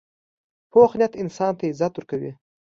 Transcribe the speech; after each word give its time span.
پوخ 0.71 0.91
نیت 0.99 1.13
انسان 1.21 1.51
ته 1.57 1.63
عزت 1.71 1.93
ورکوي 1.95 2.31